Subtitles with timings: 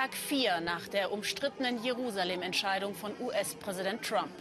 [0.00, 4.32] Tag 4 nach der umstrittenen Jerusalem-Entscheidung von US-Präsident Trump.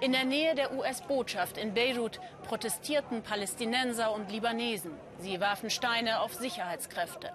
[0.00, 4.98] In der Nähe der US-Botschaft in Beirut protestierten Palästinenser und Libanesen.
[5.20, 7.32] Sie warfen Steine auf Sicherheitskräfte.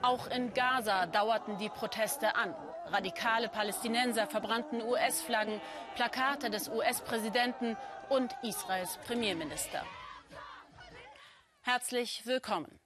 [0.00, 2.54] Auch in Gaza dauerten die Proteste an.
[2.86, 5.60] Radikale Palästinenser verbrannten US-Flaggen,
[5.94, 7.76] Plakate des US-Präsidenten
[8.08, 9.84] und Israels Premierminister.
[11.60, 12.80] Herzlich willkommen.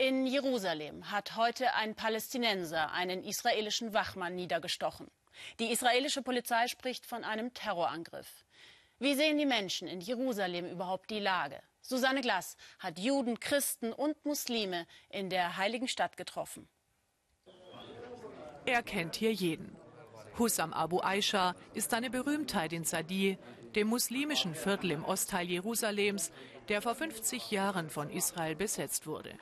[0.00, 5.10] In Jerusalem hat heute ein Palästinenser einen israelischen Wachmann niedergestochen.
[5.58, 8.46] Die israelische Polizei spricht von einem Terrorangriff.
[8.98, 11.60] Wie sehen die Menschen in Jerusalem überhaupt die Lage?
[11.82, 16.66] Susanne Glass hat Juden, Christen und Muslime in der heiligen Stadt getroffen.
[18.64, 19.76] Er kennt hier jeden.
[20.38, 23.36] Hussam Abu Aisha ist eine Berühmtheit in Sadie,
[23.74, 26.32] dem muslimischen Viertel im Ostteil Jerusalems,
[26.70, 29.38] der vor 50 Jahren von Israel besetzt wurde.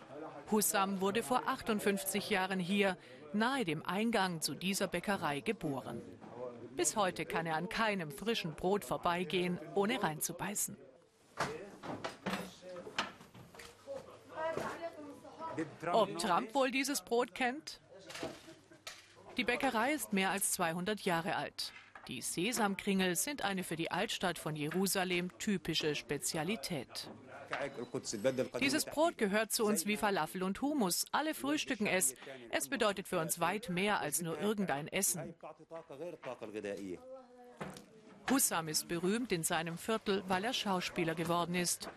[0.51, 2.97] Hussam wurde vor 58 Jahren hier,
[3.33, 6.01] nahe dem Eingang zu dieser Bäckerei, geboren.
[6.77, 10.77] Bis heute kann er an keinem frischen Brot vorbeigehen, ohne reinzubeißen.
[15.93, 17.81] Ob Trump wohl dieses Brot kennt?
[19.37, 21.73] Die Bäckerei ist mehr als 200 Jahre alt.
[22.07, 27.11] Die Sesamkringel sind eine für die Altstadt von Jerusalem typische Spezialität.
[28.61, 31.07] Dieses Brot gehört zu uns wie Falafel und Hummus.
[31.13, 32.15] Alle frühstücken es.
[32.51, 35.35] Es bedeutet für uns weit mehr als nur irgendein Essen.
[38.31, 41.89] Hussam ist berühmt in seinem Viertel, weil er Schauspieler geworden ist.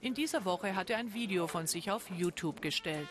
[0.00, 3.08] In dieser Woche hat er ein Video von sich auf YouTube gestellt.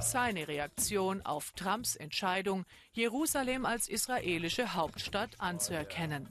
[0.00, 6.28] Seine Reaktion auf Trumps Entscheidung, Jerusalem als israelische Hauptstadt anzuerkennen.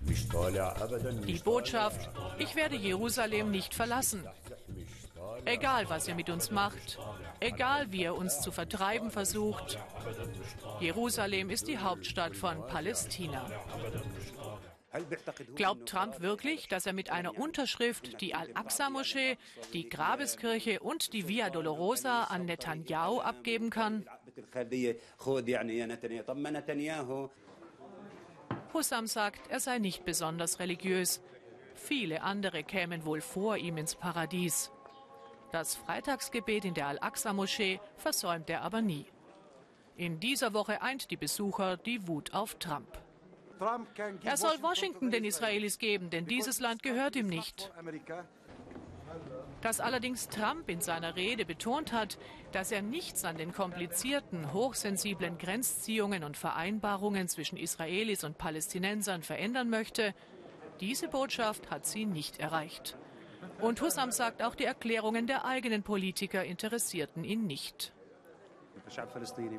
[0.00, 4.26] Die Botschaft, ich werde Jerusalem nicht verlassen.
[5.44, 6.98] Egal, was ihr mit uns macht,
[7.40, 9.78] egal, wie ihr uns zu vertreiben versucht,
[10.80, 13.46] Jerusalem ist die Hauptstadt von Palästina.
[15.54, 19.36] Glaubt Trump wirklich, dass er mit einer Unterschrift die Al-Aqsa-Moschee,
[19.72, 24.04] die Grabeskirche und die Via Dolorosa an Netanyahu abgeben kann?
[28.72, 31.22] Hussam sagt, er sei nicht besonders religiös.
[31.74, 34.70] Viele andere kämen wohl vor ihm ins Paradies.
[35.52, 39.06] Das Freitagsgebet in der Al-Aqsa-Moschee versäumt er aber nie.
[39.96, 42.98] In dieser Woche eint die Besucher die Wut auf Trump.
[44.24, 47.70] Er soll Washington den Israelis geben, denn dieses Land gehört ihm nicht.
[49.62, 52.18] Dass allerdings Trump in seiner Rede betont hat,
[52.52, 59.68] dass er nichts an den komplizierten, hochsensiblen Grenzziehungen und Vereinbarungen zwischen Israelis und Palästinensern verändern
[59.68, 60.14] möchte,
[60.80, 62.96] diese Botschaft hat sie nicht erreicht.
[63.60, 67.92] Und Hussam sagt, auch die Erklärungen der eigenen Politiker interessierten ihn nicht.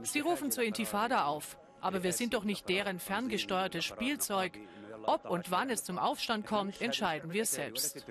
[0.04, 1.58] Sie rufen zur Intifada auf.
[1.80, 4.58] Aber wir sind doch nicht deren ferngesteuertes Spielzeug.
[5.04, 8.06] Ob und wann es zum Aufstand kommt, entscheiden wir selbst.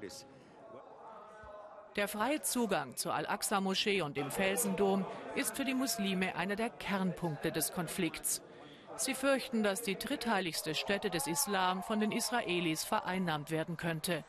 [1.97, 7.53] Der freie Zugang zur Al-Aqsa-Moschee und dem Felsendom ist für die Muslime einer der Kernpunkte
[7.53, 8.43] des Konflikts.
[8.97, 14.25] Sie fürchten, dass die drittheiligste Stätte des Islam von den Israelis vereinnahmt werden könnte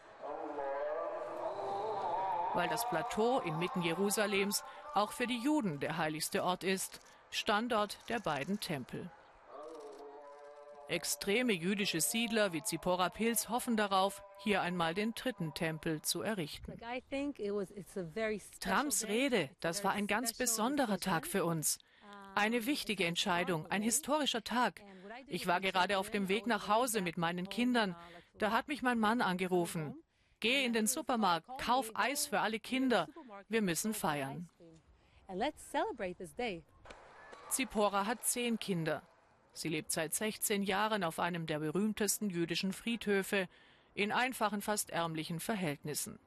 [2.53, 6.99] weil das Plateau inmitten Jerusalems auch für die Juden der heiligste Ort ist,
[7.29, 9.09] Standort der beiden Tempel.
[10.91, 16.73] Extreme jüdische Siedler wie Zipporah Pils hoffen darauf, hier einmal den dritten Tempel zu errichten.
[18.59, 21.79] Trumps Rede, das war ein ganz besonderer Tag für uns.
[22.35, 24.81] Eine wichtige Entscheidung, ein historischer Tag.
[25.27, 27.95] Ich war gerade auf dem Weg nach Hause mit meinen Kindern.
[28.37, 29.95] Da hat mich mein Mann angerufen.
[30.41, 33.07] Geh in den Supermarkt, kauf Eis für alle Kinder.
[33.47, 34.49] Wir müssen feiern.
[37.49, 39.03] Zipporah hat zehn Kinder.
[39.53, 43.47] Sie lebt seit 16 Jahren auf einem der berühmtesten jüdischen Friedhöfe
[43.93, 46.19] in einfachen, fast ärmlichen Verhältnissen.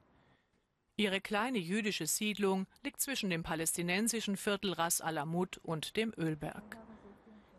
[0.97, 6.77] Ihre kleine jüdische Siedlung liegt zwischen dem palästinensischen Viertel Ras al-Amud und dem Ölberg.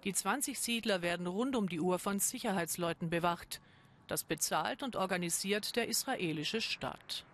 [0.04, 3.60] Die 20 Siedler werden rund um die Uhr von Sicherheitsleuten bewacht.
[4.06, 7.26] Das bezahlt und organisiert der israelische Staat.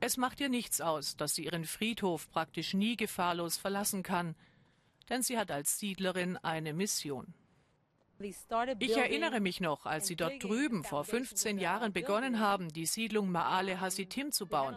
[0.00, 4.34] Es macht ihr nichts aus, dass sie ihren Friedhof praktisch nie gefahrlos verlassen kann,
[5.10, 7.34] denn sie hat als Siedlerin eine Mission.
[8.22, 13.30] Ich erinnere mich noch, als sie dort drüben vor 15 Jahren begonnen haben, die Siedlung
[13.30, 14.76] Maale Hasitim zu bauen.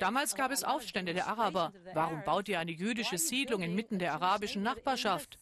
[0.00, 1.72] Damals gab es Aufstände der Araber.
[1.94, 5.38] Warum baut ihr eine jüdische Siedlung inmitten der arabischen Nachbarschaft?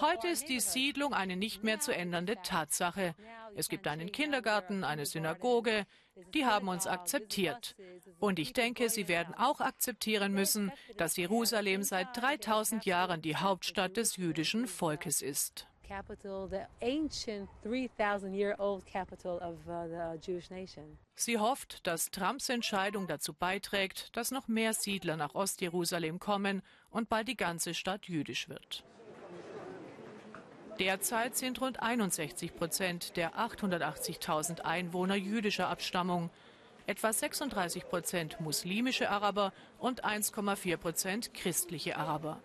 [0.00, 3.14] Heute ist die Siedlung eine nicht mehr zu ändernde Tatsache.
[3.54, 5.86] Es gibt einen Kindergarten, eine Synagoge.
[6.34, 7.76] Die haben uns akzeptiert.
[8.18, 13.96] Und ich denke, sie werden auch akzeptieren müssen, dass Jerusalem seit 3000 Jahren die Hauptstadt
[13.96, 20.16] des jüdischen Volkes ist capital, the ancient 3000 year old capital of uh,
[20.50, 20.98] nation.
[21.16, 27.08] Sie hofft, dass Trumps Entscheidung dazu beiträgt, dass noch mehr Siedler nach Ostjerusalem kommen und
[27.08, 28.84] bald die ganze Stadt jüdisch wird.
[30.80, 36.30] Derzeit sind rund 61 Prozent der 880.000 Einwohner jüdischer Abstammung,
[36.86, 42.40] etwa 36 Prozent muslimische Araber und 1,4 Prozent christliche Araber.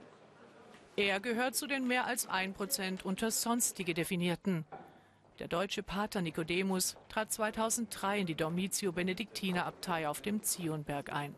[0.97, 4.65] Er gehört zu den mehr als ein Prozent unter Sonstige definierten.
[5.39, 11.35] Der deutsche Pater Nicodemus trat 2003 in die Dormitio Benediktiner Abtei auf dem Zionberg ein.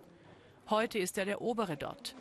[0.72, 2.16] Heute ist er der Obere dort.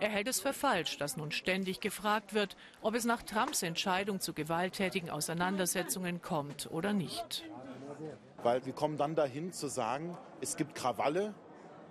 [0.00, 4.18] Er hält es für falsch, dass nun ständig gefragt wird, ob es nach Trumps Entscheidung
[4.18, 7.44] zu gewalttätigen Auseinandersetzungen kommt oder nicht.
[8.42, 11.34] Weil wir kommen dann dahin zu sagen, es gibt Krawalle,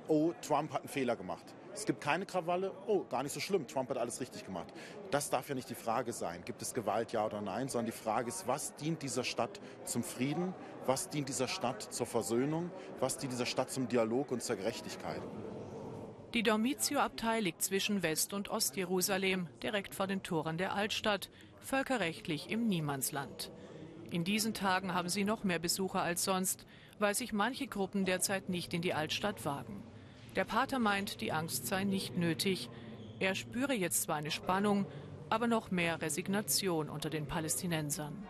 [0.08, 1.46] oh, Trump hat einen Fehler gemacht.
[1.72, 2.72] Es gibt keine Krawalle.
[2.88, 3.68] Oh, gar nicht so schlimm.
[3.68, 4.74] Trump hat alles richtig gemacht.
[5.12, 6.44] Das darf ja nicht die Frage sein.
[6.44, 7.70] Gibt es Gewalt, ja oder nein?
[7.70, 10.54] Sondern die Frage ist, was dient dieser Stadt zum Frieden?
[10.88, 12.72] Was dient dieser Stadt zur Versöhnung?
[13.00, 15.22] Was dient dieser Stadt zum Dialog und zur Gerechtigkeit?
[16.36, 22.68] Die Dormitio-Abtei liegt zwischen West- und Ostjerusalem, direkt vor den Toren der Altstadt, völkerrechtlich im
[22.68, 23.52] Niemandsland.
[24.12, 26.68] In diesen Tagen haben sie noch mehr Besucher als sonst,
[27.00, 29.82] weil sich manche Gruppen derzeit nicht in die Altstadt wagen.
[30.36, 32.70] Der Pater meint, die Angst sei nicht nötig.
[33.20, 34.86] Er spüre jetzt zwar eine Spannung,
[35.30, 38.24] aber noch mehr Resignation unter den Palästinensern.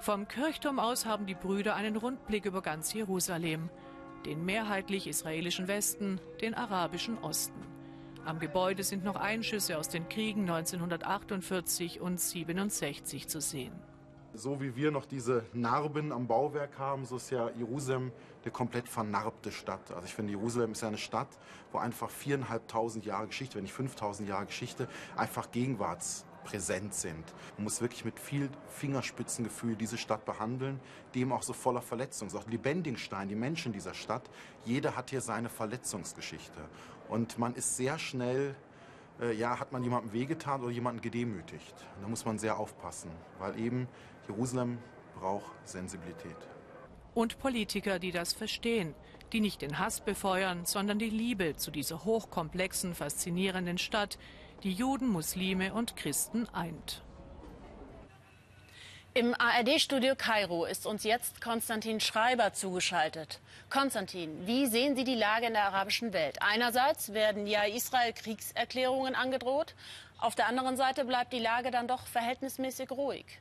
[0.00, 3.70] Vom Kirchturm aus haben die Brüder einen Rundblick über ganz Jerusalem,
[4.26, 7.60] den mehrheitlich israelischen Westen, den arabischen Osten.
[8.24, 13.72] Am Gebäude sind noch Einschüsse aus den Kriegen 1948 und 67 zu sehen.
[14.34, 18.12] So wie wir noch diese Narben am Bauwerk haben, so ist ja Jerusalem
[18.42, 19.90] eine komplett vernarbte Stadt.
[19.90, 21.28] Also ich finde, Jerusalem ist ja eine Stadt,
[21.72, 25.50] wo einfach viereinhalbtausend Jahre Geschichte, wenn nicht 5000 Jahre Geschichte, einfach
[26.48, 27.24] gegenwartspräsent sind.
[27.56, 30.80] Man muss wirklich mit viel Fingerspitzengefühl diese Stadt behandeln,
[31.14, 32.34] eben auch so voller Verletzungen.
[32.36, 34.22] Auch Lebendigstein, die Menschen dieser Stadt,
[34.64, 36.60] jeder hat hier seine Verletzungsgeschichte.
[37.08, 38.54] Und man ist sehr schnell
[39.20, 41.74] äh, ja, hat man jemandem wehgetan oder jemanden gedemütigt.
[41.96, 43.88] Und da muss man sehr aufpassen, weil eben
[44.28, 44.78] Jerusalem
[45.18, 46.36] braucht Sensibilität.
[47.14, 48.94] Und Politiker, die das verstehen,
[49.32, 54.18] die nicht den Hass befeuern, sondern die Liebe zu dieser hochkomplexen, faszinierenden Stadt,
[54.62, 57.02] die Juden, Muslime und Christen eint.
[59.14, 63.40] Im ARD-Studio Kairo ist uns jetzt Konstantin Schreiber zugeschaltet.
[63.70, 66.38] Konstantin, wie sehen Sie die Lage in der arabischen Welt?
[66.40, 69.74] Einerseits werden ja Israel Kriegserklärungen angedroht,
[70.18, 73.40] auf der anderen Seite bleibt die Lage dann doch verhältnismäßig ruhig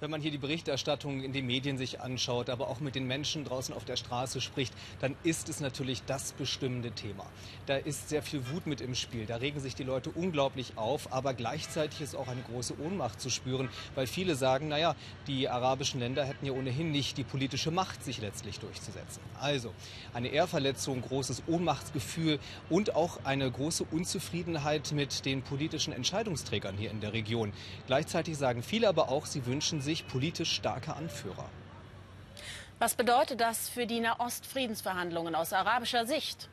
[0.00, 3.44] wenn man hier die Berichterstattung in den Medien sich anschaut, aber auch mit den Menschen
[3.44, 7.26] draußen auf der Straße spricht, dann ist es natürlich das bestimmende Thema.
[7.66, 9.26] Da ist sehr viel Wut mit im Spiel.
[9.26, 13.30] Da regen sich die Leute unglaublich auf, aber gleichzeitig ist auch eine große Ohnmacht zu
[13.30, 14.94] spüren, weil viele sagen, naja,
[15.26, 19.22] die arabischen Länder hätten ja ohnehin nicht die politische Macht, sich letztlich durchzusetzen.
[19.40, 19.72] Also
[20.14, 22.38] eine Ehrverletzung, großes Ohnmachtsgefühl
[22.70, 27.52] und auch eine große Unzufriedenheit mit den politischen Entscheidungsträgern hier in der Region.
[27.86, 31.48] Gleichzeitig sagen viele aber auch, sie wünschen sich, sich politisch starke Anführer.
[32.78, 36.50] Was bedeutet das für die Nahost-Friedensverhandlungen aus arabischer Sicht?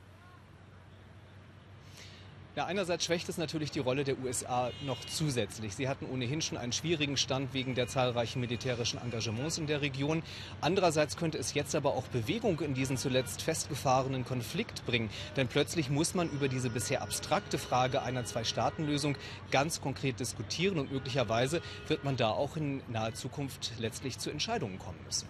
[2.55, 5.75] Ja, einerseits schwächt es natürlich die Rolle der USA noch zusätzlich.
[5.75, 10.23] Sie hatten ohnehin schon einen schwierigen Stand wegen der zahlreichen militärischen Engagements in der Region.
[10.61, 15.09] Andererseits könnte es jetzt aber auch Bewegung in diesen zuletzt festgefahrenen Konflikt bringen.
[15.35, 19.17] Denn plötzlich muss man über diese bisher abstrakte Frage einer Zwei-Staaten-Lösung
[19.51, 24.79] ganz konkret diskutieren und möglicherweise wird man da auch in naher Zukunft letztlich zu Entscheidungen
[24.79, 25.27] kommen müssen.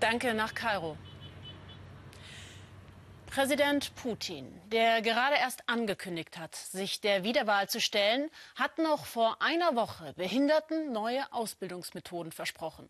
[0.00, 0.96] Danke nach Kairo.
[3.30, 9.42] Präsident Putin, der gerade erst angekündigt hat, sich der Wiederwahl zu stellen, hat noch vor
[9.42, 12.88] einer Woche Behinderten neue Ausbildungsmethoden versprochen.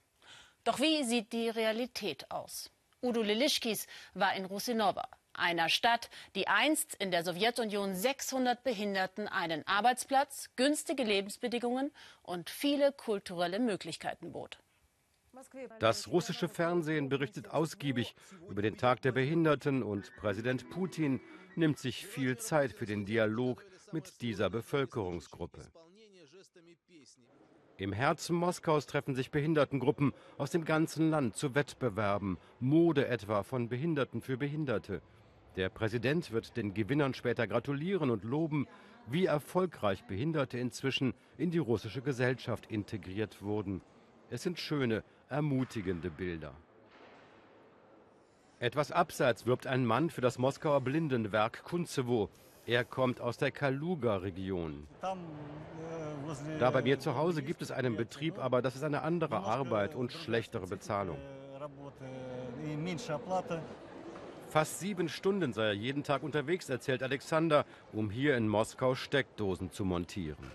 [0.63, 2.71] Doch wie sieht die Realität aus?
[3.03, 9.67] Udo Lilischkis war in Rusinova, einer Stadt, die einst in der Sowjetunion 600 Behinderten einen
[9.67, 11.91] Arbeitsplatz, günstige Lebensbedingungen
[12.23, 14.59] und viele kulturelle Möglichkeiten bot.
[15.79, 18.15] Das russische Fernsehen berichtet ausgiebig
[18.49, 21.21] über den Tag der Behinderten und Präsident Putin
[21.57, 25.71] nimmt sich viel Zeit für den Dialog mit dieser Bevölkerungsgruppe.
[27.77, 33.69] Im Herzen Moskaus treffen sich Behindertengruppen aus dem ganzen Land zu Wettbewerben, Mode etwa von
[33.69, 35.01] Behinderten für Behinderte.
[35.55, 38.67] Der Präsident wird den Gewinnern später gratulieren und loben,
[39.07, 43.81] wie erfolgreich Behinderte inzwischen in die russische Gesellschaft integriert wurden.
[44.31, 46.53] Es sind schöne, ermutigende Bilder.
[48.61, 52.29] Etwas abseits wirbt ein Mann für das Moskauer Blindenwerk Kunzewo.
[52.67, 54.87] Er kommt aus der Kaluga-Region.
[56.59, 59.95] Da bei mir zu Hause gibt es einen Betrieb, aber das ist eine andere Arbeit
[59.95, 61.19] und schlechtere Bezahlung.
[64.49, 69.71] Fast sieben Stunden sei er jeden Tag unterwegs, erzählt Alexander, um hier in Moskau Steckdosen
[69.71, 70.51] zu montieren.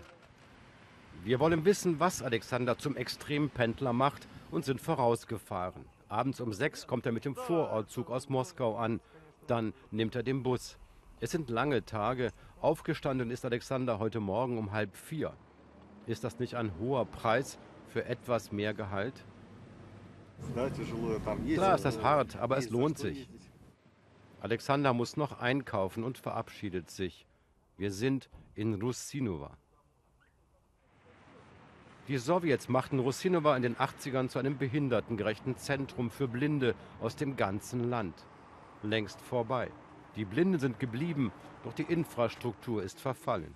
[1.22, 5.84] Wir wollen wissen, was Alexander zum Extrempendler macht und sind vorausgefahren.
[6.08, 9.00] Abends um sechs kommt er mit dem Vorortzug aus Moskau an.
[9.46, 10.78] Dann nimmt er den Bus.
[11.20, 12.32] Es sind lange Tage.
[12.60, 15.34] Aufgestanden ist Alexander heute Morgen um halb vier.
[16.06, 17.58] Ist das nicht ein hoher Preis
[17.88, 19.24] für etwas mehr Gehalt?
[21.54, 23.28] Klar ist das hart, aber es lohnt sich.
[24.40, 27.26] Alexander muss noch einkaufen und verabschiedet sich.
[27.76, 29.56] Wir sind in Russinova.
[32.06, 37.34] Die Sowjets machten Russinova in den 80ern zu einem behindertengerechten Zentrum für Blinde aus dem
[37.36, 38.14] ganzen Land.
[38.82, 39.70] Längst vorbei.
[40.14, 41.32] Die Blinden sind geblieben,
[41.64, 43.54] doch die Infrastruktur ist verfallen.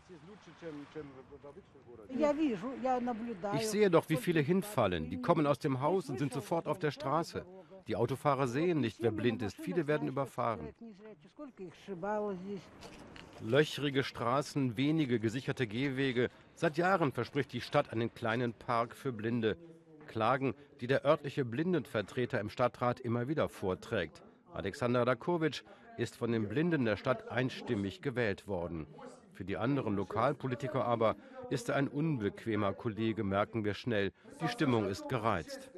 [3.54, 5.10] Ich sehe doch, wie viele hinfallen.
[5.10, 7.44] Die kommen aus dem Haus und sind sofort auf der Straße.
[7.86, 9.56] Die Autofahrer sehen nicht, wer blind ist.
[9.56, 10.74] Viele werden überfahren.
[13.40, 16.28] Löchrige Straßen, wenige gesicherte Gehwege.
[16.54, 19.56] Seit Jahren verspricht die Stadt einen kleinen Park für Blinde.
[20.08, 24.22] Klagen, die der örtliche Blindenvertreter im Stadtrat immer wieder vorträgt.
[24.52, 25.62] Alexander Rakovic
[25.98, 28.86] ist von den Blinden der Stadt einstimmig gewählt worden.
[29.32, 31.14] Für die anderen Lokalpolitiker aber
[31.50, 34.12] ist er ein unbequemer Kollege, merken wir schnell.
[34.40, 35.70] Die Stimmung ist gereizt.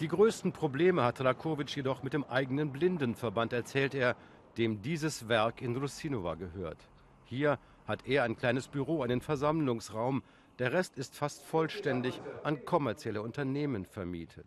[0.00, 4.14] Die größten Probleme hat Rakovic jedoch mit dem eigenen Blindenverband, erzählt er,
[4.56, 6.78] dem dieses Werk in Rusinova gehört.
[7.24, 10.22] Hier hat er ein kleines Büro, einen Versammlungsraum.
[10.60, 14.46] Der Rest ist fast vollständig an kommerzielle Unternehmen vermietet.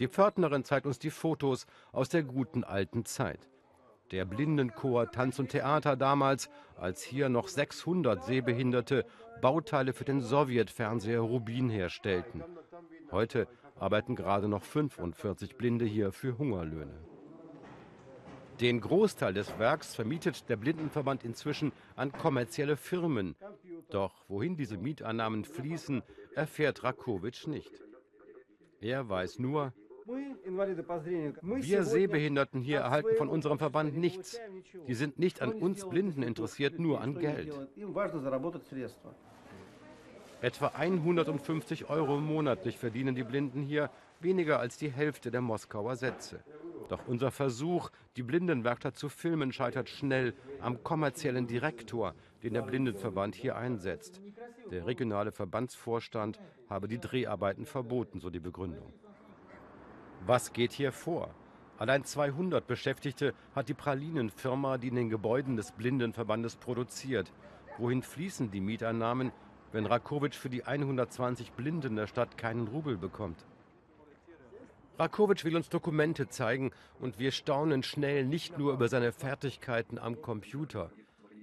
[0.00, 3.48] Die Pförtnerin zeigt uns die Fotos aus der guten alten Zeit.
[4.10, 9.06] Der Blindenchor Tanz und Theater damals, als hier noch 600 Sehbehinderte
[9.40, 12.42] Bauteile für den Sowjetfernseher Rubin herstellten.
[13.12, 13.46] Heute
[13.78, 16.98] arbeiten gerade noch 45 Blinde hier für Hungerlöhne.
[18.60, 23.34] Den Großteil des Werks vermietet der Blindenverband inzwischen an kommerzielle Firmen.
[23.90, 26.02] Doch wohin diese Mieteinnahmen fließen,
[26.34, 27.82] erfährt Rakovic nicht.
[28.80, 29.72] Er weiß nur,
[30.06, 34.40] wir Sehbehinderten hier erhalten von unserem Verband nichts.
[34.88, 37.52] Die sind nicht an uns Blinden interessiert, nur an Geld.
[40.42, 46.42] Etwa 150 Euro monatlich verdienen die Blinden hier, weniger als die Hälfte der Moskauer Sätze.
[46.88, 53.36] Doch unser Versuch, die Blindenwerkstatt zu filmen, scheitert schnell am kommerziellen Direktor, den der Blindenverband
[53.36, 54.20] hier einsetzt.
[54.72, 58.92] Der regionale Verbandsvorstand habe die Dreharbeiten verboten, so die Begründung.
[60.26, 61.32] Was geht hier vor?
[61.78, 67.32] Allein 200 Beschäftigte hat die Pralinenfirma, die in den Gebäuden des Blindenverbandes produziert.
[67.78, 69.30] Wohin fließen die Mieteinnahmen,
[69.72, 73.44] wenn Rakovic für die 120 Blinden der Stadt keinen Rubel bekommt?
[74.98, 80.20] Rakovic will uns Dokumente zeigen und wir staunen schnell nicht nur über seine Fertigkeiten am
[80.20, 80.90] Computer.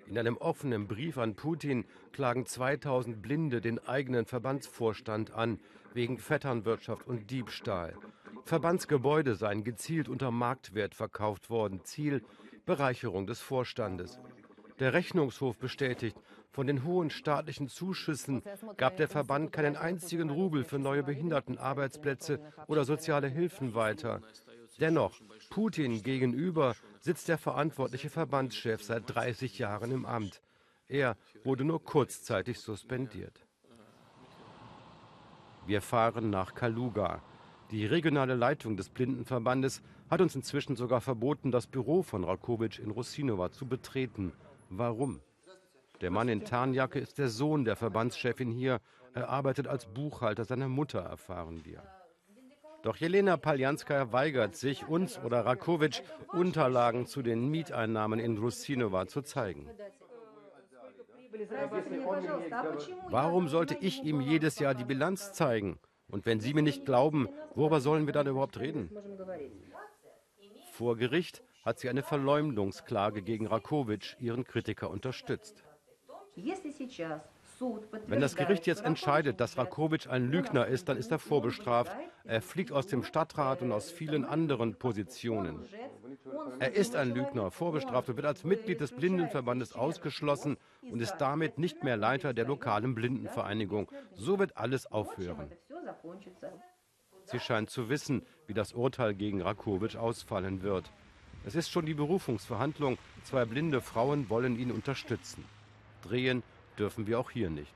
[0.07, 5.59] In einem offenen Brief an Putin klagen 2000 Blinde den eigenen Verbandsvorstand an
[5.93, 7.95] wegen Vetternwirtschaft und Diebstahl.
[8.45, 11.83] Verbandsgebäude seien gezielt unter Marktwert verkauft worden.
[11.83, 12.24] Ziel
[12.65, 14.19] Bereicherung des Vorstandes.
[14.79, 16.17] Der Rechnungshof bestätigt,
[16.51, 18.41] von den hohen staatlichen Zuschüssen
[18.77, 24.22] gab der Verband keinen einzigen Rubel für neue Behindertenarbeitsplätze oder soziale Hilfen weiter.
[24.79, 30.41] Dennoch, Putin gegenüber sitzt der verantwortliche Verbandschef seit 30 Jahren im Amt.
[30.88, 33.46] Er wurde nur kurzzeitig suspendiert.
[35.68, 37.22] Wir fahren nach Kaluga.
[37.70, 42.89] Die regionale Leitung des Blindenverbandes hat uns inzwischen sogar verboten, das Büro von Rakovic in
[42.89, 44.34] Rusinova zu betreten.
[44.70, 45.22] Warum?
[46.01, 48.79] Der Mann in Tarnjacke ist der Sohn der Verbandschefin hier.
[49.13, 51.84] Er arbeitet als Buchhalter seiner Mutter, erfahren wir.
[52.84, 56.01] Doch Jelena Paljanskaya weigert sich, uns oder Rakovic
[56.32, 59.70] Unterlagen zu den Mieteinnahmen in Rusinova zu zeigen.
[63.10, 65.79] Warum sollte ich ihm jedes Jahr die Bilanz zeigen?
[66.08, 68.89] Und wenn Sie mir nicht glauben, worüber sollen wir dann überhaupt reden?
[70.72, 75.63] Vor Gericht hat sie eine Verleumdungsklage gegen Rakovic, ihren Kritiker, unterstützt.
[78.08, 81.91] Wenn das Gericht jetzt entscheidet, dass Rakovic ein Lügner ist, dann ist er vorbestraft.
[82.24, 85.65] Er fliegt aus dem Stadtrat und aus vielen anderen Positionen.
[86.60, 90.58] Er ist ein Lügner, vorbestraft und wird als Mitglied des Blindenverbandes ausgeschlossen
[90.89, 93.91] und ist damit nicht mehr Leiter der lokalen Blindenvereinigung.
[94.15, 95.51] So wird alles aufhören.
[97.25, 100.91] Sie scheint zu wissen, wie das Urteil gegen Rakovic ausfallen wird.
[101.46, 102.98] Es ist schon die Berufungsverhandlung.
[103.24, 105.46] Zwei blinde Frauen wollen ihn unterstützen.
[106.01, 106.44] Drehen
[106.77, 107.74] dürfen wir auch hier nicht.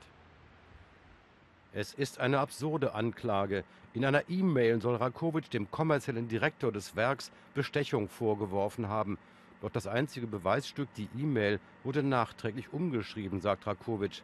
[1.72, 3.64] Es ist eine absurde Anklage.
[3.94, 9.18] In einer E-Mail soll Rakovic dem kommerziellen Direktor des Werks Bestechung vorgeworfen haben.
[9.60, 14.22] Doch das einzige Beweisstück, die E-Mail, wurde nachträglich umgeschrieben, sagt Rakovic.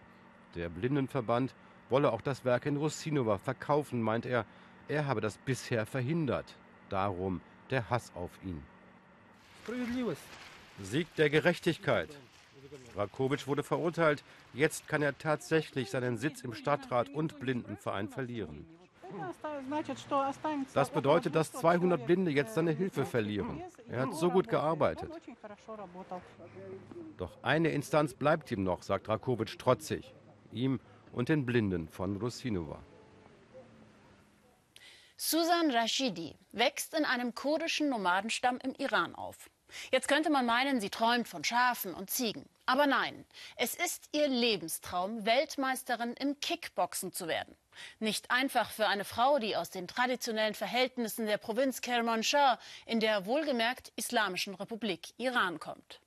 [0.54, 1.54] Der Blindenverband
[1.88, 4.44] wolle auch das Werk in Rusinova verkaufen, meint er.
[4.88, 6.56] Er habe das bisher verhindert.
[6.88, 7.40] Darum
[7.70, 8.62] der Hass auf ihn.
[10.80, 12.10] Sieg der Gerechtigkeit.
[12.96, 14.24] Rakovic wurde verurteilt.
[14.52, 18.66] Jetzt kann er tatsächlich seinen Sitz im Stadtrat und Blindenverein verlieren.
[20.74, 23.62] Das bedeutet, dass 200 Blinde jetzt seine Hilfe verlieren.
[23.88, 25.10] Er hat so gut gearbeitet.
[27.16, 30.14] Doch eine Instanz bleibt ihm noch, sagt Rakovic trotzig.
[30.52, 30.80] Ihm
[31.12, 32.78] und den Blinden von Rusinova.
[35.16, 39.49] Susan Rashidi wächst in einem kurdischen Nomadenstamm im Iran auf.
[39.90, 42.48] Jetzt könnte man meinen, sie träumt von Schafen und Ziegen.
[42.66, 43.24] Aber nein,
[43.56, 47.56] es ist ihr Lebenstraum, Weltmeisterin im Kickboxen zu werden.
[47.98, 53.26] Nicht einfach für eine Frau, die aus den traditionellen Verhältnissen der Provinz Kermanshah in der
[53.26, 56.00] wohlgemerkt Islamischen Republik Iran kommt.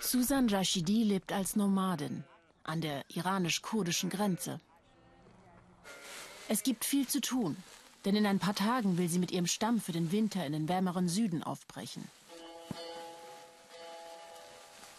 [0.00, 2.24] Susan Rashidi lebt als Nomadin
[2.64, 4.60] an der iranisch-kurdischen Grenze.
[6.48, 7.56] Es gibt viel zu tun.
[8.04, 10.68] Denn in ein paar Tagen will sie mit ihrem Stamm für den Winter in den
[10.68, 12.04] wärmeren Süden aufbrechen.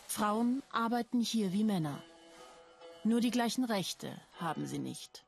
[0.07, 2.03] Frauen arbeiten hier wie Männer.
[3.03, 5.23] Nur die gleichen Rechte haben sie nicht.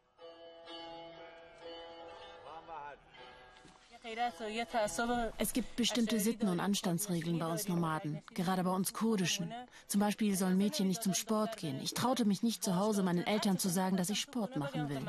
[5.37, 9.53] Es gibt bestimmte Sitten und Anstandsregeln bei uns Nomaden, gerade bei uns Kurdischen.
[9.87, 11.79] Zum Beispiel sollen Mädchen nicht zum Sport gehen.
[11.81, 15.01] Ich traute mich nicht zu Hause meinen Eltern zu sagen, dass ich Sport machen will.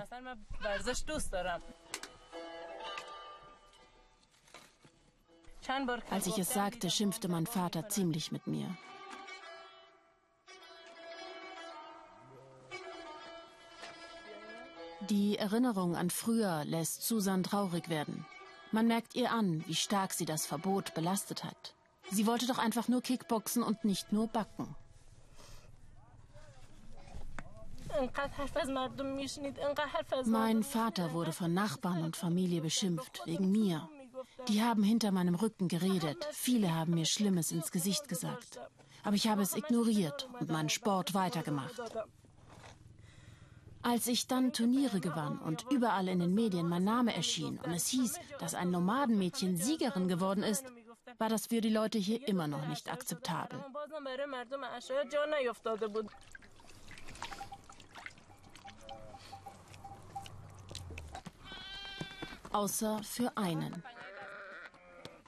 [6.11, 8.77] Als ich es sagte, schimpfte mein Vater ziemlich mit mir.
[15.11, 18.25] Die Erinnerung an früher lässt Susan traurig werden.
[18.73, 21.75] Man merkt ihr an, wie stark sie das Verbot belastet hat.
[22.11, 24.75] Sie wollte doch einfach nur Kickboxen und nicht nur backen.
[30.25, 33.89] Mein Vater wurde von Nachbarn und Familie beschimpft, wegen mir.
[34.49, 36.29] Die haben hinter meinem Rücken geredet.
[36.33, 38.61] Viele haben mir Schlimmes ins Gesicht gesagt.
[39.03, 41.81] Aber ich habe es ignoriert und meinen Sport weitergemacht.
[43.83, 47.87] Als ich dann Turniere gewann und überall in den Medien mein Name erschien und es
[47.89, 50.65] hieß, dass ein Nomadenmädchen Siegerin geworden ist,
[51.19, 53.63] war das für die Leute hier immer noch nicht akzeptabel.
[62.53, 63.83] Außer für einen.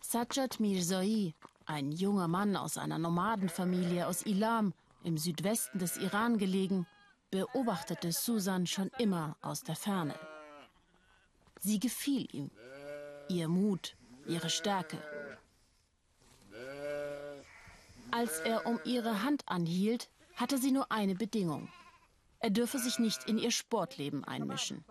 [0.08, 6.86] Sajjad Mirzai, ein junger Mann aus einer Nomadenfamilie aus Ilam, im Südwesten des Iran gelegen,
[7.32, 10.14] beobachtete Susan schon immer aus der Ferne.
[11.58, 12.52] Sie gefiel ihm,
[13.28, 13.96] ihr Mut,
[14.28, 15.02] ihre Stärke.
[18.12, 21.68] Als er um ihre Hand anhielt, hatte sie nur eine Bedingung.
[22.38, 24.84] Er dürfe sich nicht in ihr Sportleben einmischen.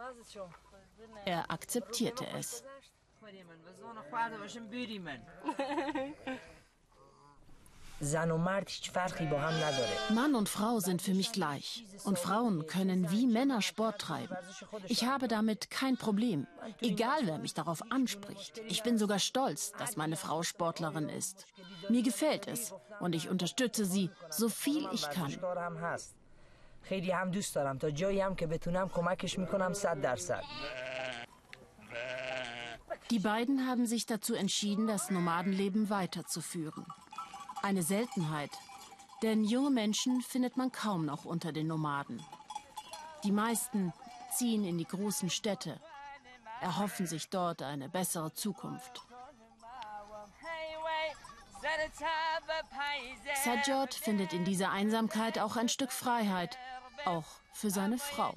[1.24, 2.66] Er akzeptierte es.
[10.15, 11.85] Mann und Frau sind für mich gleich.
[12.05, 14.37] Und Frauen können wie Männer Sport treiben.
[14.87, 16.47] Ich habe damit kein Problem.
[16.81, 18.59] Egal, wer mich darauf anspricht.
[18.69, 21.47] Ich bin sogar stolz, dass meine Frau Sportlerin ist.
[21.91, 25.33] Mir gefällt es und ich unterstütze sie, so viel ich kann.
[26.83, 30.43] خیلی هم دوست دارم تا جایی هم که بتونم کمکش میکنم صد درصد
[33.12, 36.86] die beiden haben sich dazu entschieden, das Nomadenleben weiterzuführen.
[37.62, 38.52] Eine Seltenheit,
[39.22, 42.24] denn junge Menschen findet man kaum noch unter den Nomaden.
[43.24, 43.94] Die meisten
[44.32, 45.80] ziehen in die großen Städte,
[46.62, 49.02] erhoffen sich dort eine bessere Zukunft.
[53.44, 56.58] Sajjad findet in dieser Einsamkeit auch ein Stück Freiheit,
[57.06, 58.36] auch für seine Frau.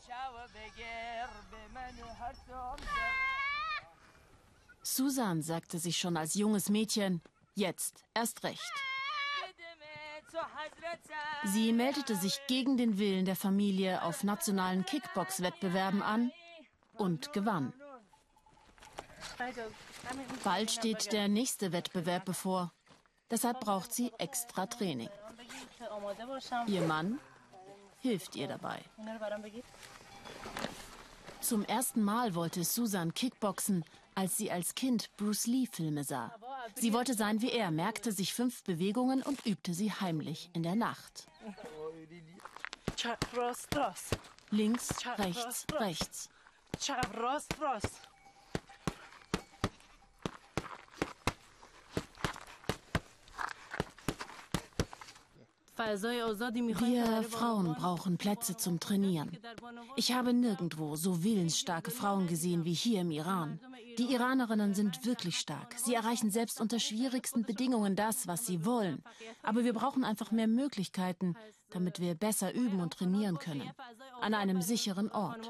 [4.98, 7.22] Susan sagte sich schon als junges Mädchen,
[7.54, 8.72] jetzt erst recht.
[11.44, 16.32] Sie meldete sich gegen den Willen der Familie auf nationalen Kickbox-Wettbewerben an
[16.94, 17.72] und gewann.
[20.42, 22.72] Bald steht der nächste Wettbewerb bevor.
[23.30, 25.10] Deshalb braucht sie extra Training.
[26.66, 27.20] Ihr Mann
[28.00, 28.80] hilft ihr dabei.
[31.40, 33.84] Zum ersten Mal wollte Susan Kickboxen,
[34.18, 36.34] als sie als Kind Bruce Lee-Filme sah.
[36.74, 40.74] Sie wollte sein wie er, merkte sich fünf Bewegungen und übte sie heimlich in der
[40.74, 41.28] Nacht.
[44.50, 46.30] Links, rechts, rechts.
[55.78, 59.38] Wir Frauen brauchen Plätze zum Trainieren.
[59.94, 63.60] Ich habe nirgendwo so willensstarke Frauen gesehen wie hier im Iran.
[63.96, 65.74] Die Iranerinnen sind wirklich stark.
[65.76, 69.04] Sie erreichen selbst unter schwierigsten Bedingungen das, was sie wollen.
[69.42, 71.36] Aber wir brauchen einfach mehr Möglichkeiten,
[71.70, 73.70] damit wir besser üben und trainieren können.
[74.20, 75.48] An einem sicheren Ort.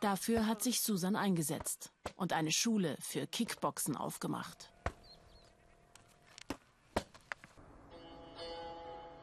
[0.00, 4.70] Dafür hat sich Susan eingesetzt und eine Schule für Kickboxen aufgemacht.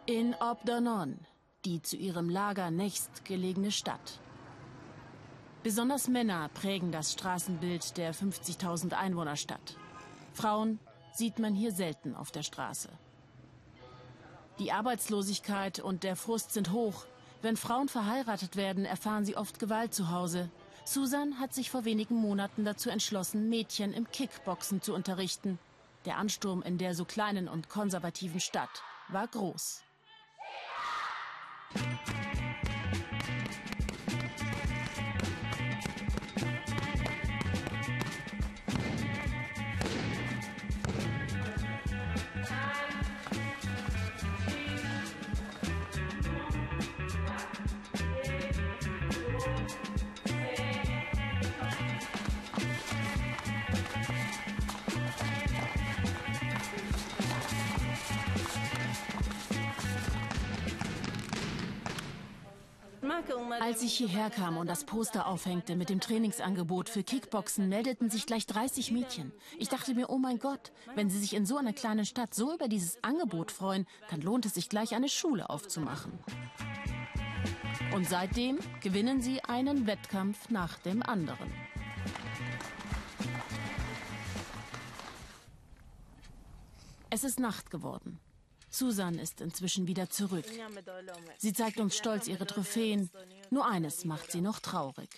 [0.06, 1.20] In Obdonon,
[1.64, 4.20] die zu ihrem Lager nächstgelegene Stadt.
[5.64, 9.78] Besonders Männer prägen das Straßenbild der 50.000 Einwohnerstadt.
[10.34, 10.80] Frauen
[11.14, 12.90] sieht man hier selten auf der Straße.
[14.60, 17.06] Die Arbeitslosigkeit und der Frust sind hoch.
[17.42, 20.52] Wenn Frauen verheiratet werden, erfahren sie oft Gewalt zu Hause,
[20.86, 25.58] Susan hat sich vor wenigen Monaten dazu entschlossen, Mädchen im Kickboxen zu unterrichten.
[26.06, 29.82] Der Ansturm in der so kleinen und konservativen Stadt war groß.
[63.60, 68.26] Als ich hierher kam und das Poster aufhängte mit dem Trainingsangebot für Kickboxen, meldeten sich
[68.26, 69.32] gleich 30 Mädchen.
[69.58, 72.54] Ich dachte mir, oh mein Gott, wenn sie sich in so einer kleinen Stadt so
[72.54, 76.12] über dieses Angebot freuen, dann lohnt es sich gleich eine Schule aufzumachen.
[77.94, 81.52] Und seitdem gewinnen sie einen Wettkampf nach dem anderen.
[87.10, 88.20] Es ist Nacht geworden.
[88.74, 90.46] Susan ist inzwischen wieder zurück.
[91.38, 93.12] Sie zeigt uns stolz ihre Trophäen.
[93.52, 95.10] Nur eines macht sie noch traurig.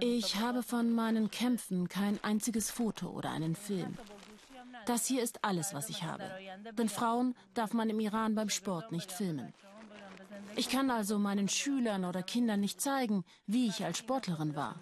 [0.00, 3.96] Ich habe von meinen Kämpfen kein einziges Foto oder einen Film.
[4.84, 6.30] Das hier ist alles, was ich habe.
[6.72, 9.54] Denn Frauen darf man im Iran beim Sport nicht filmen.
[10.56, 14.78] Ich kann also meinen Schülern oder Kindern nicht zeigen, wie ich als Sportlerin war.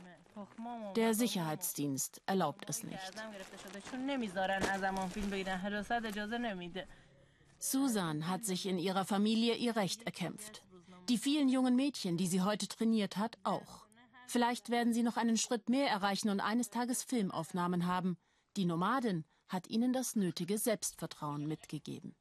[0.96, 2.98] Der Sicherheitsdienst erlaubt es nicht.
[7.58, 10.62] Susan hat sich in ihrer Familie ihr Recht erkämpft.
[11.08, 13.86] Die vielen jungen Mädchen, die sie heute trainiert hat, auch.
[14.26, 18.18] Vielleicht werden sie noch einen Schritt mehr erreichen und eines Tages Filmaufnahmen haben.
[18.56, 22.16] Die Nomadin hat ihnen das nötige Selbstvertrauen mitgegeben.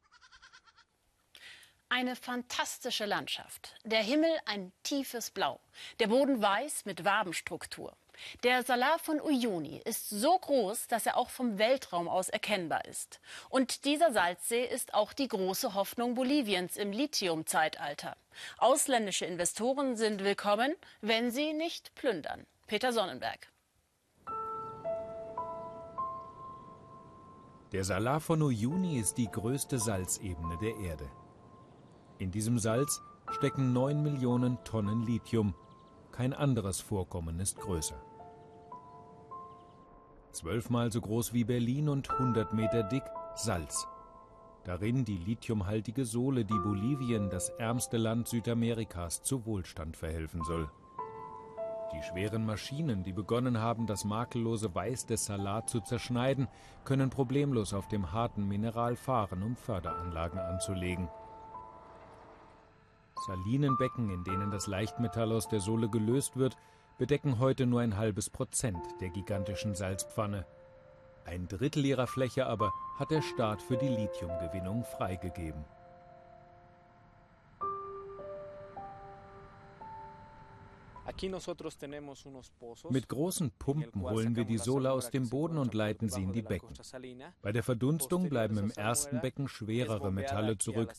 [1.89, 3.75] Eine fantastische Landschaft.
[3.83, 5.61] Der Himmel ein tiefes Blau.
[5.99, 7.95] Der Boden weiß mit Wabenstruktur.
[8.43, 13.19] Der Salar von Uyuni ist so groß, dass er auch vom Weltraum aus erkennbar ist.
[13.49, 18.15] Und dieser Salzsee ist auch die große Hoffnung Boliviens im Lithium-Zeitalter.
[18.57, 22.45] Ausländische Investoren sind willkommen, wenn sie nicht plündern.
[22.67, 23.49] Peter Sonnenberg.
[27.71, 31.09] Der Salar von Uyuni ist die größte Salzebene der Erde.
[32.19, 33.01] In diesem Salz
[33.31, 35.53] stecken 9 Millionen Tonnen Lithium,
[36.15, 38.01] kein anderes Vorkommen ist größer.
[40.31, 43.03] Zwölfmal so groß wie Berlin und 100 Meter dick
[43.35, 43.85] Salz.
[44.63, 50.71] Darin die lithiumhaltige Sohle, die Bolivien, das ärmste Land Südamerikas, zu Wohlstand verhelfen soll.
[51.93, 56.47] Die schweren Maschinen, die begonnen haben, das makellose Weiß des Salat zu zerschneiden,
[56.85, 61.09] können problemlos auf dem harten Mineral fahren, um Förderanlagen anzulegen.
[63.25, 66.57] Salinenbecken, in denen das Leichtmetall aus der Sohle gelöst wird,
[66.97, 70.45] bedecken heute nur ein halbes Prozent der gigantischen Salzpfanne.
[71.25, 75.65] Ein Drittel ihrer Fläche aber hat der Staat für die Lithiumgewinnung freigegeben.
[82.89, 86.41] Mit großen Pumpen holen wir die Sohle aus dem Boden und leiten sie in die
[86.41, 86.75] Becken.
[87.41, 90.93] Bei der Verdunstung bleiben im ersten Becken schwerere Metalle zurück.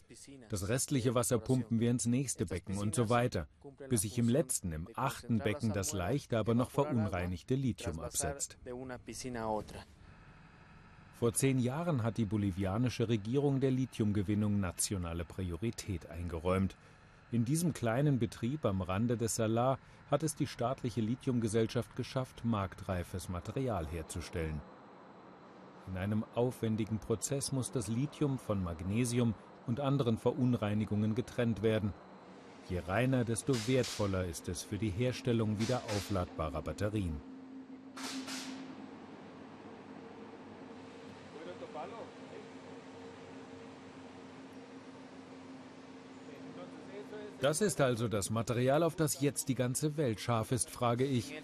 [0.48, 3.48] Das restliche Wasser pumpen wir ins nächste Becken und so weiter,
[3.88, 8.56] bis sich im letzten, im achten Becken das leichte, aber noch verunreinigte Lithium absetzt.
[11.18, 16.76] Vor zehn Jahren hat die bolivianische Regierung der Lithiumgewinnung nationale Priorität eingeräumt.
[17.32, 19.78] In diesem kleinen Betrieb am Rande des Salar
[20.10, 24.60] hat es die staatliche Lithiumgesellschaft geschafft, marktreifes Material herzustellen.
[25.88, 29.34] In einem aufwendigen Prozess muss das Lithium von Magnesium
[29.66, 31.92] und anderen Verunreinigungen getrennt werden.
[32.68, 37.20] Je reiner, desto wertvoller ist es für die Herstellung wieder aufladbarer Batterien.
[47.40, 51.34] Das ist also das Material, auf das jetzt die ganze Welt scharf ist, frage ich.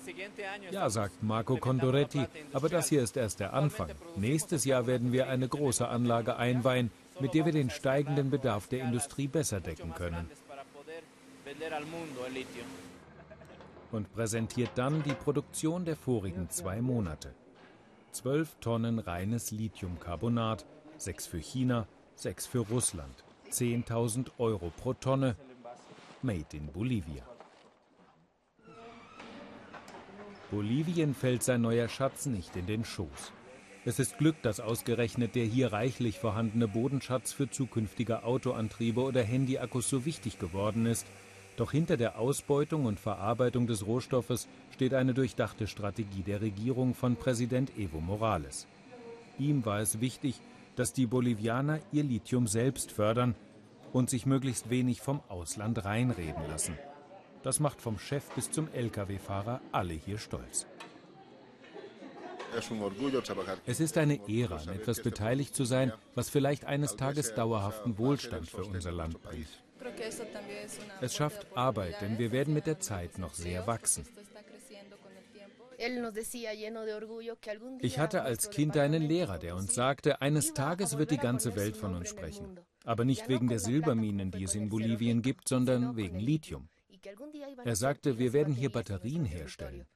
[0.71, 3.91] Ja, sagt Marco Condoretti, aber das hier ist erst der Anfang.
[4.17, 8.85] Nächstes Jahr werden wir eine große Anlage einweihen, mit der wir den steigenden Bedarf der
[8.85, 10.31] Industrie besser decken können.
[13.91, 17.35] Und präsentiert dann die Produktion der vorigen zwei Monate.
[18.13, 20.65] Zwölf Tonnen reines Lithiumcarbonat,
[20.97, 23.25] sechs für China, sechs für Russland.
[23.51, 25.37] 10.000 Euro pro Tonne,
[26.23, 27.25] made in Bolivia.
[30.51, 33.33] Bolivien fällt sein neuer Schatz nicht in den Schoß.
[33.85, 39.89] Es ist Glück, dass ausgerechnet der hier reichlich vorhandene Bodenschatz für zukünftige Autoantriebe oder Handyakkus
[39.89, 41.07] so wichtig geworden ist.
[41.57, 47.17] Doch hinter der Ausbeutung und Verarbeitung des Rohstoffes steht eine durchdachte Strategie der Regierung von
[47.17, 48.67] Präsident Evo Morales.
[49.39, 50.41] Ihm war es wichtig,
[50.77, 53.35] dass die Bolivianer ihr Lithium selbst fördern
[53.93, 56.79] und sich möglichst wenig vom Ausland reinreden lassen.
[57.43, 60.67] Das macht vom Chef bis zum Lkw-Fahrer alle hier stolz.
[63.67, 68.49] Es ist eine Ehre, an etwas beteiligt zu sein, was vielleicht eines Tages dauerhaften Wohlstand
[68.49, 69.49] für unser Land bringt.
[71.01, 74.07] Es schafft Arbeit, denn wir werden mit der Zeit noch sehr wachsen.
[77.81, 81.77] Ich hatte als Kind einen Lehrer, der uns sagte, eines Tages wird die ganze Welt
[81.77, 82.61] von uns sprechen.
[82.85, 86.69] Aber nicht wegen der Silberminen, die es in Bolivien gibt, sondern wegen Lithium.
[87.65, 89.87] Er sagte, wir werden hier Batterien herstellen.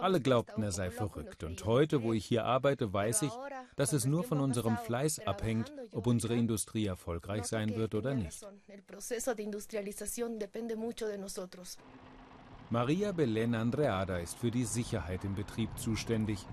[0.00, 1.44] Alle glaubten, er sei verrückt.
[1.44, 3.32] Und heute, wo ich hier arbeite, weiß ich,
[3.76, 8.46] dass es nur von unserem Fleiß abhängt, ob unsere Industrie erfolgreich sein wird oder nicht.
[12.70, 16.46] Maria Belén Andreada ist für die Sicherheit im Betrieb zuständig.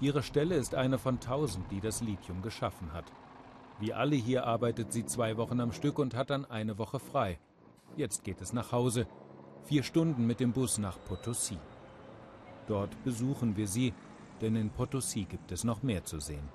[0.00, 3.06] Ihre Stelle ist eine von tausend, die das Lithium geschaffen hat.
[3.80, 7.38] Wie alle hier arbeitet sie zwei Wochen am Stück und hat dann eine Woche frei.
[7.96, 9.06] Jetzt geht es nach Hause.
[9.64, 11.58] Vier Stunden mit dem Bus nach Potosí.
[12.66, 13.92] Dort besuchen wir sie,
[14.40, 16.48] denn in Potosí gibt es noch mehr zu sehen.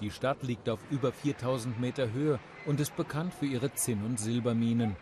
[0.00, 4.18] Die Stadt liegt auf über 4000 Meter Höhe und ist bekannt für ihre Zinn- und
[4.18, 4.96] Silberminen.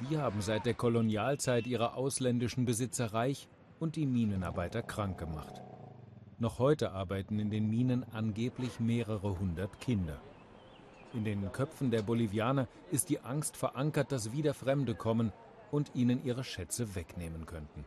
[0.00, 3.48] Die haben seit der Kolonialzeit ihre ausländischen Besitzer reich
[3.80, 5.60] und die Minenarbeiter krank gemacht.
[6.40, 10.20] Noch heute arbeiten in den Minen angeblich mehrere hundert Kinder.
[11.12, 15.32] In den Köpfen der Bolivianer ist die Angst verankert, dass wieder Fremde kommen
[15.72, 17.84] und ihnen ihre Schätze wegnehmen könnten.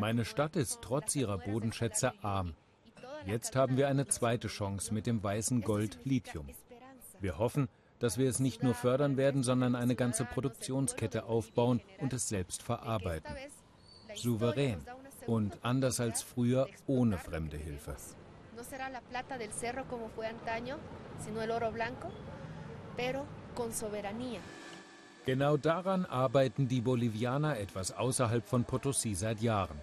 [0.00, 2.54] Meine Stadt ist trotz ihrer Bodenschätze arm.
[3.24, 6.48] Jetzt haben wir eine zweite Chance mit dem weißen Gold Lithium.
[7.20, 7.68] Wir hoffen,
[8.00, 12.62] dass wir es nicht nur fördern werden, sondern eine ganze Produktionskette aufbauen und es selbst
[12.62, 13.36] verarbeiten.
[14.14, 14.80] Souverän
[15.30, 17.94] und anders als früher ohne fremde Hilfe.
[25.26, 29.80] Genau daran arbeiten die Bolivianer etwas außerhalb von Potosí seit Jahren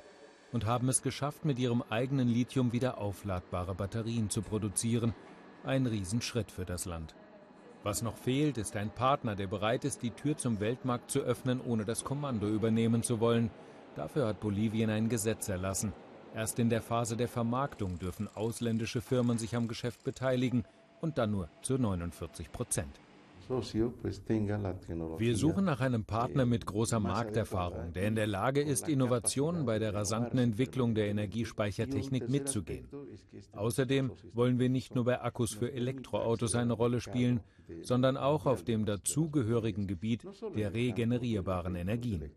[0.51, 5.13] und haben es geschafft, mit ihrem eigenen Lithium wieder aufladbare Batterien zu produzieren.
[5.63, 7.15] Ein Riesenschritt für das Land.
[7.83, 11.61] Was noch fehlt, ist ein Partner, der bereit ist, die Tür zum Weltmarkt zu öffnen,
[11.61, 13.49] ohne das Kommando übernehmen zu wollen.
[13.97, 15.91] Dafür hat Bolivien ein Gesetz erlassen.
[16.35, 20.65] Erst in der Phase der Vermarktung dürfen ausländische Firmen sich am Geschäft beteiligen
[21.01, 22.99] und dann nur zu 49 Prozent.
[23.49, 29.79] Wir suchen nach einem Partner mit großer Markterfahrung, der in der Lage ist, Innovationen bei
[29.79, 32.87] der rasanten Entwicklung der Energiespeichertechnik mitzugehen.
[33.53, 37.39] Außerdem wollen wir nicht nur bei Akkus für Elektroautos eine Rolle spielen,
[37.81, 42.31] sondern auch auf dem dazugehörigen Gebiet der regenerierbaren Energien.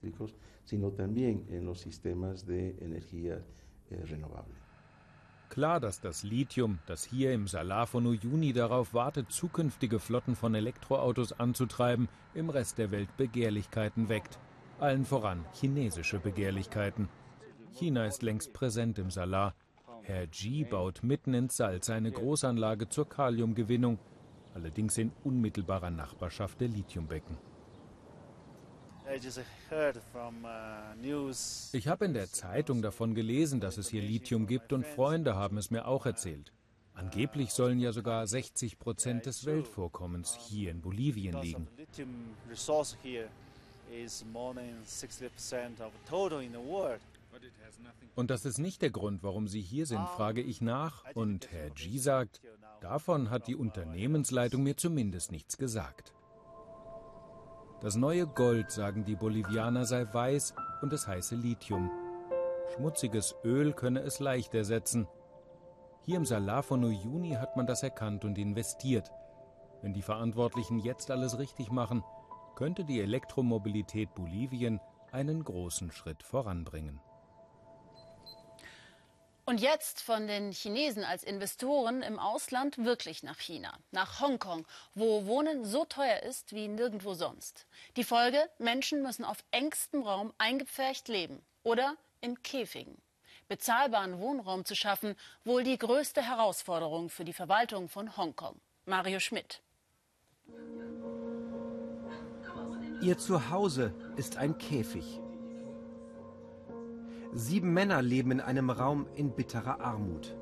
[5.50, 10.54] Klar, dass das Lithium, das hier im Salar von Uyuni darauf wartet, zukünftige Flotten von
[10.54, 14.38] Elektroautos anzutreiben, im Rest der Welt Begehrlichkeiten weckt.
[14.78, 17.08] Allen voran chinesische Begehrlichkeiten.
[17.74, 19.56] China ist längst präsent im Salar.
[20.02, 23.98] Herr Ji baut mitten ins Salz eine Großanlage zur Kaliumgewinnung,
[24.54, 27.49] allerdings in unmittelbarer Nachbarschaft der Lithiumbecken.
[29.11, 29.14] Uh,
[31.73, 35.59] ich habe in der Zeitung davon gelesen, dass es hier Lithium gibt und Freunde haben
[35.59, 36.53] es mir auch erzählt.
[36.94, 41.66] Angeblich sollen ja sogar 60 Prozent des Weltvorkommens hier in Bolivien liegen.
[48.14, 51.05] Und das ist nicht der Grund, warum Sie hier sind, frage ich nach.
[51.14, 52.40] Und Herr G sagt,
[52.81, 56.12] davon hat die Unternehmensleitung mir zumindest nichts gesagt.
[57.81, 61.90] Das neue Gold, sagen die Bolivianer, sei weiß und es heiße Lithium.
[62.75, 65.09] Schmutziges Öl könne es leicht ersetzen.
[66.03, 69.11] Hier im Salar von Uyuni hat man das erkannt und investiert.
[69.81, 72.05] Wenn die Verantwortlichen jetzt alles richtig machen,
[72.55, 74.79] könnte die Elektromobilität Bolivien
[75.11, 77.01] einen großen Schritt voranbringen.
[79.50, 85.26] Und jetzt von den Chinesen als Investoren im Ausland wirklich nach China, nach Hongkong, wo
[85.26, 87.66] Wohnen so teuer ist wie nirgendwo sonst.
[87.96, 92.96] Die Folge, Menschen müssen auf engstem Raum eingepfercht leben oder in Käfigen.
[93.48, 98.54] Bezahlbaren Wohnraum zu schaffen, wohl die größte Herausforderung für die Verwaltung von Hongkong.
[98.86, 99.62] Mario Schmidt.
[103.02, 105.18] Ihr Zuhause ist ein Käfig.
[107.33, 110.37] Sieben Männer leben in einem Raum in bitterer Armut.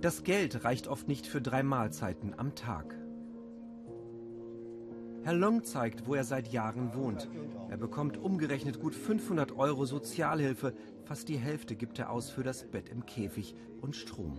[0.00, 2.94] Das Geld reicht oft nicht für drei Mahlzeiten am Tag.
[5.24, 7.28] Herr Long zeigt, wo er seit Jahren wohnt.
[7.70, 10.74] Er bekommt umgerechnet gut 500 Euro Sozialhilfe.
[11.04, 14.38] Fast die Hälfte gibt er aus für das Bett im Käfig und Strom.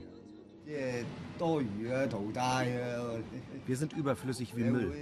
[3.66, 4.94] Wir sind überflüssig wie Müll.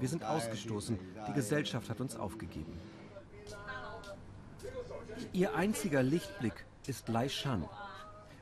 [0.00, 0.98] Wir sind ausgestoßen.
[1.28, 2.72] Die Gesellschaft hat uns aufgegeben.
[5.36, 7.68] Ihr einziger Lichtblick ist Lai Shan.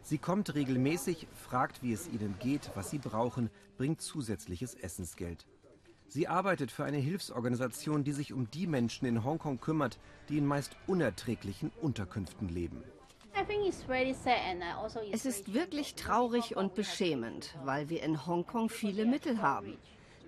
[0.03, 5.45] Sie kommt regelmäßig, fragt, wie es ihnen geht, was sie brauchen, bringt zusätzliches Essensgeld.
[6.07, 10.47] Sie arbeitet für eine Hilfsorganisation, die sich um die Menschen in Hongkong kümmert, die in
[10.47, 12.85] meist unerträglichen Unterkünften leben.
[15.11, 19.79] Es ist wirklich traurig und beschämend, weil wir in Hongkong viele Mittel haben.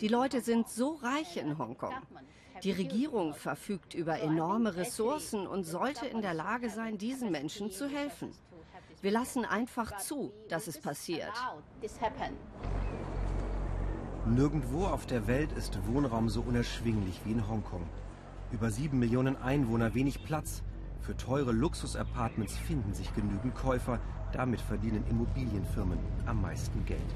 [0.01, 1.95] Die Leute sind so reich in Hongkong.
[2.63, 7.89] Die Regierung verfügt über enorme Ressourcen und sollte in der Lage sein, diesen Menschen zu
[7.89, 8.33] helfen.
[9.03, 11.33] Wir lassen einfach zu, dass es passiert.
[14.27, 17.87] Nirgendwo auf der Welt ist Wohnraum so unerschwinglich wie in Hongkong.
[18.53, 20.63] Über sieben Millionen Einwohner, wenig Platz.
[21.01, 24.01] Für teure Luxus-Apartments finden sich genügend Käufer.
[24.33, 27.15] Damit verdienen Immobilienfirmen am meisten Geld.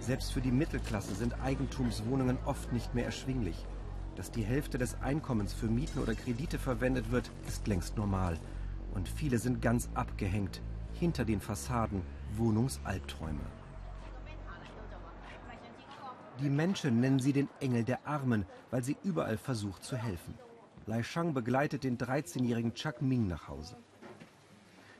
[0.00, 3.64] Selbst für die Mittelklasse sind Eigentumswohnungen oft nicht mehr erschwinglich.
[4.16, 8.38] Dass die Hälfte des Einkommens für Mieten oder Kredite verwendet wird, ist längst normal.
[8.94, 10.62] Und viele sind ganz abgehängt.
[10.92, 12.02] Hinter den Fassaden
[12.36, 13.40] Wohnungsalbträume.
[16.40, 20.34] Die Menschen nennen sie den Engel der Armen, weil sie überall versucht zu helfen.
[20.86, 23.76] Lai Shang begleitet den 13-jährigen Chuck Ming nach Hause.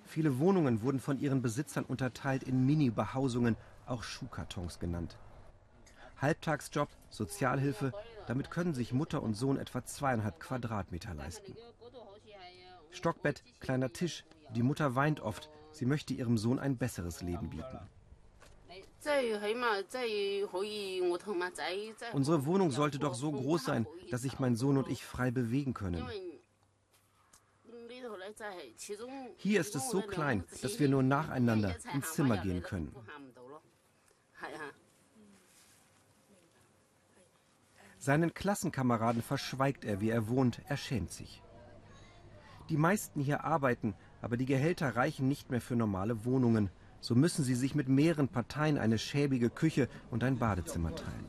[0.04, 5.16] Viele Wohnungen wurden von ihren Besitzern unterteilt in Mini-Behausungen, auch Schuhkartons genannt.
[6.24, 7.92] Halbtagsjob, Sozialhilfe,
[8.26, 11.54] damit können sich Mutter und Sohn etwa zweieinhalb Quadratmeter leisten.
[12.90, 17.78] Stockbett, kleiner Tisch, die Mutter weint oft, sie möchte ihrem Sohn ein besseres Leben bieten.
[22.14, 25.74] Unsere Wohnung sollte doch so groß sein, dass sich mein Sohn und ich frei bewegen
[25.74, 26.08] können.
[29.36, 32.96] Hier ist es so klein, dass wir nur nacheinander ins Zimmer gehen können.
[38.04, 41.42] Seinen Klassenkameraden verschweigt er, wie er wohnt, er schämt sich.
[42.68, 46.68] Die meisten hier arbeiten, aber die Gehälter reichen nicht mehr für normale Wohnungen.
[47.00, 51.28] So müssen sie sich mit mehreren Parteien eine schäbige Küche und ein Badezimmer teilen.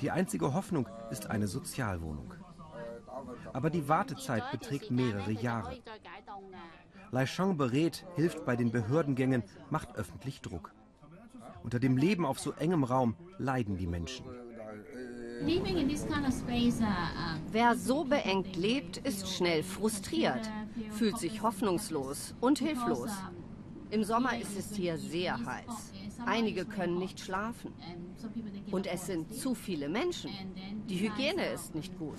[0.00, 2.32] Die einzige Hoffnung ist eine Sozialwohnung.
[3.52, 5.76] Aber die Wartezeit beträgt mehrere Jahre.
[7.10, 10.73] Lai Shang berät, hilft bei den Behördengängen, macht öffentlich Druck.
[11.64, 14.26] Unter dem Leben auf so engem Raum leiden die Menschen.
[17.50, 20.48] Wer so beengt lebt, ist schnell frustriert,
[20.90, 23.10] fühlt sich hoffnungslos und hilflos.
[23.90, 25.92] Im Sommer ist es hier sehr heiß.
[26.26, 27.72] Einige können nicht schlafen.
[28.70, 30.30] Und es sind zu viele Menschen.
[30.88, 32.18] Die Hygiene ist nicht gut.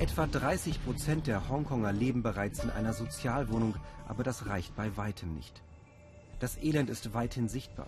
[0.00, 3.76] Etwa 30 Prozent der Hongkonger leben bereits in einer Sozialwohnung,
[4.08, 5.62] aber das reicht bei weitem nicht.
[6.40, 7.86] Das Elend ist weithin sichtbar.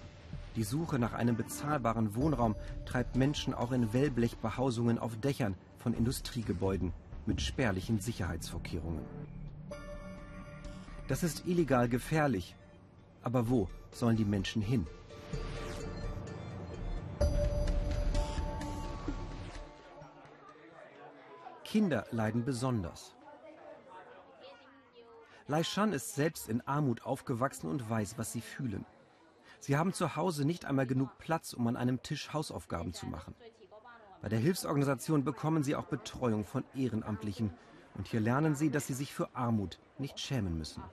[0.55, 2.55] Die Suche nach einem bezahlbaren Wohnraum
[2.85, 6.93] treibt Menschen auch in Wellblechbehausungen auf Dächern von Industriegebäuden
[7.27, 9.05] mit spärlichen Sicherheitsvorkehrungen.
[11.09, 12.55] Das ist illegal gefährlich.
[13.23, 14.87] Aber wo sollen die Menschen hin?
[21.67, 23.17] Kinder leiden besonders.
[25.49, 28.87] Lai Shan ist selbst in Armut aufgewachsen und weiß, was sie fühlen.
[29.59, 33.35] Sie haben zu Hause nicht einmal genug Platz, um an einem Tisch Hausaufgaben zu machen.
[34.23, 37.53] Bei der Hilfsorganisation bekommen sie auch Betreuung von Ehrenamtlichen.
[37.97, 40.85] Und hier lernen sie, dass sie sich für Armut nicht schämen müssen.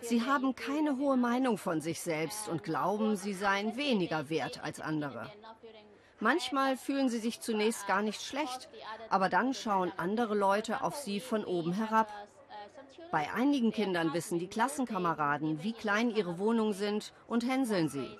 [0.00, 4.80] Sie haben keine hohe Meinung von sich selbst und glauben, sie seien weniger wert als
[4.80, 5.30] andere.
[6.20, 8.68] Manchmal fühlen sie sich zunächst gar nicht schlecht,
[9.08, 12.12] aber dann schauen andere Leute auf sie von oben herab.
[13.10, 18.18] Bei einigen Kindern wissen die Klassenkameraden, wie klein ihre Wohnungen sind und hänseln sie.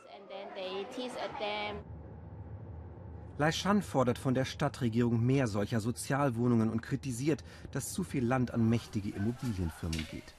[3.39, 8.53] Lai Shan fordert von der Stadtregierung mehr solcher Sozialwohnungen und kritisiert, dass zu viel Land
[8.53, 10.35] an mächtige Immobilienfirmen geht.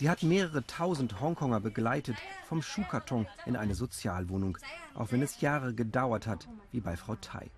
[0.00, 4.56] Sie hat mehrere tausend Hongkonger begleitet, vom Schuhkarton in eine Sozialwohnung,
[4.94, 7.50] auch wenn es Jahre gedauert hat, wie bei Frau Tai.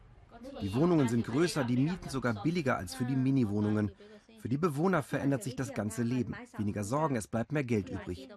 [0.60, 3.92] Die Wohnungen sind größer, die Mieten sogar billiger als für die Mini-Wohnungen.
[4.40, 6.34] Für die Bewohner verändert sich das ganze Leben.
[6.58, 8.28] Weniger Sorgen, es bleibt mehr Geld übrig.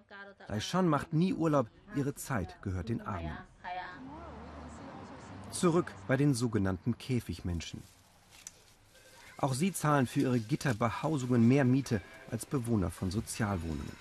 [0.46, 3.36] Daishan macht nie Urlaub, ihre Zeit gehört den Armen.
[5.50, 7.82] Zurück bei den sogenannten Käfigmenschen.
[9.38, 13.96] Auch sie zahlen für ihre Gitterbehausungen mehr Miete als Bewohner von Sozialwohnungen.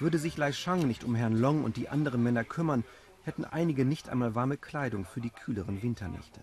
[0.00, 2.84] Würde sich Lai Shang nicht um Herrn Long und die anderen Männer kümmern,
[3.24, 6.40] hätten einige nicht einmal warme Kleidung für die kühleren Winternächte.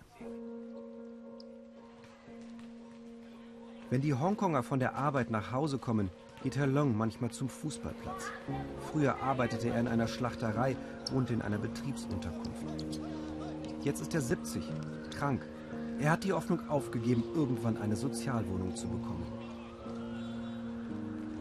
[3.90, 6.10] Wenn die Hongkonger von der Arbeit nach Hause kommen,
[6.42, 8.30] geht Herr Long manchmal zum Fußballplatz.
[8.90, 10.76] Früher arbeitete er in einer Schlachterei,
[11.12, 13.00] wohnte in einer Betriebsunterkunft.
[13.82, 14.64] Jetzt ist er 70,
[15.16, 15.42] krank
[16.00, 19.26] er hat die Hoffnung aufgegeben, irgendwann eine Sozialwohnung zu bekommen.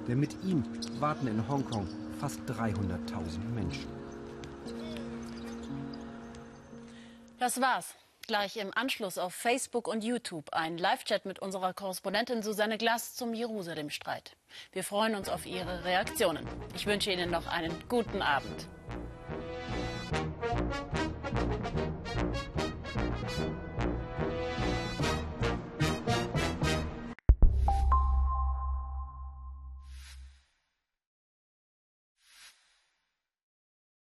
[0.07, 0.63] Denn mit ihm
[0.99, 1.87] warten in Hongkong
[2.19, 3.87] fast 300.000 Menschen.
[7.39, 7.95] Das war's.
[8.27, 13.35] Gleich im Anschluss auf Facebook und YouTube ein Live-Chat mit unserer Korrespondentin Susanne Glass zum
[13.35, 14.35] Jerusalem-Streit.
[14.71, 16.47] Wir freuen uns auf Ihre Reaktionen.
[16.73, 18.67] Ich wünsche Ihnen noch einen guten Abend.